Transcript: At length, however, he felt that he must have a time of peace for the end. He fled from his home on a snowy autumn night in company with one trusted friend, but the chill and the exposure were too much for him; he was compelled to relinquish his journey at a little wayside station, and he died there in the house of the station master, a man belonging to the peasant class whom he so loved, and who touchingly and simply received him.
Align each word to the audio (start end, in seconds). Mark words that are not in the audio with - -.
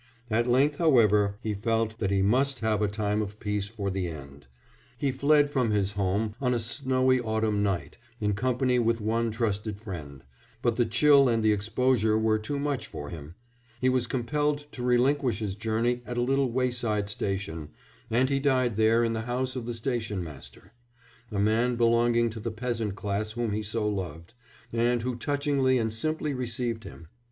At 0.31 0.47
length, 0.47 0.77
however, 0.77 1.37
he 1.43 1.53
felt 1.53 1.99
that 1.99 2.09
he 2.09 2.23
must 2.23 2.61
have 2.61 2.81
a 2.81 2.87
time 2.87 3.21
of 3.21 3.39
peace 3.39 3.67
for 3.67 3.91
the 3.91 4.07
end. 4.07 4.47
He 4.97 5.11
fled 5.11 5.51
from 5.51 5.69
his 5.69 5.91
home 5.91 6.33
on 6.41 6.55
a 6.55 6.59
snowy 6.59 7.19
autumn 7.19 7.61
night 7.61 7.99
in 8.19 8.33
company 8.33 8.79
with 8.79 8.99
one 8.99 9.29
trusted 9.29 9.77
friend, 9.77 10.23
but 10.63 10.75
the 10.75 10.87
chill 10.87 11.29
and 11.29 11.43
the 11.43 11.53
exposure 11.53 12.17
were 12.17 12.39
too 12.39 12.57
much 12.57 12.87
for 12.87 13.11
him; 13.11 13.35
he 13.79 13.89
was 13.89 14.07
compelled 14.07 14.65
to 14.71 14.81
relinquish 14.81 15.37
his 15.37 15.53
journey 15.53 16.01
at 16.07 16.17
a 16.17 16.21
little 16.21 16.51
wayside 16.51 17.07
station, 17.07 17.69
and 18.09 18.29
he 18.31 18.39
died 18.39 18.77
there 18.77 19.03
in 19.03 19.13
the 19.13 19.21
house 19.29 19.55
of 19.55 19.67
the 19.67 19.75
station 19.75 20.23
master, 20.23 20.73
a 21.31 21.37
man 21.37 21.75
belonging 21.75 22.31
to 22.31 22.39
the 22.39 22.49
peasant 22.49 22.95
class 22.95 23.33
whom 23.33 23.51
he 23.51 23.61
so 23.61 23.87
loved, 23.87 24.33
and 24.73 25.03
who 25.03 25.15
touchingly 25.15 25.77
and 25.77 25.93
simply 25.93 26.33
received 26.33 26.85
him. 26.85 27.05